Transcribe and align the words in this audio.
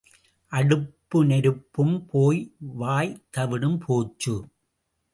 அடுப்பு 0.51 1.25
நெருப்பும் 1.25 2.05
போய் 2.05 2.53
வாய்த் 2.59 3.23
தவிடும் 3.37 3.79
போச்சு. 3.85 4.35